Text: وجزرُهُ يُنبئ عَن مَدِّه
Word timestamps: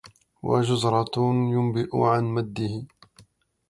وجزرُهُ 0.47 1.17
يُنبئ 1.53 1.89
عَن 2.05 2.23
مَدِّه 2.33 2.73